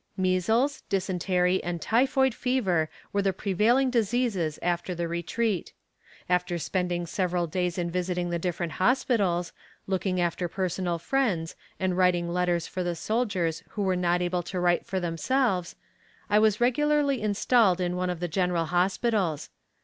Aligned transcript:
Measels, 0.19 0.81
dysentery 0.89 1.63
and 1.63 1.79
typhoid 1.79 2.33
fever 2.33 2.89
were 3.13 3.21
the 3.21 3.31
prevailing 3.33 3.91
diseases 3.91 4.57
after 4.63 4.95
the 4.95 5.07
retreat. 5.07 5.73
After 6.27 6.57
spending 6.57 7.05
several 7.05 7.45
days 7.45 7.77
in 7.77 7.91
visiting 7.91 8.31
the 8.31 8.39
different 8.39 8.71
hospitals, 8.71 9.53
looking 9.85 10.19
after 10.19 10.47
personal 10.47 10.97
friends, 10.97 11.55
and 11.79 11.95
writing 11.95 12.27
letters 12.27 12.65
for 12.65 12.81
the 12.83 12.95
soldiers 12.95 13.61
who 13.77 13.83
were 13.83 13.95
not 13.95 14.23
able 14.23 14.41
to 14.41 14.59
write 14.59 14.87
for 14.87 14.99
themselves, 14.99 15.75
I 16.31 16.39
was 16.39 16.59
regularly 16.59 17.21
installed 17.21 17.79
in 17.79 17.95
one 17.95 18.09
of 18.09 18.19
the 18.21 18.27
general 18.27 18.65
hospitals. 18.65 19.51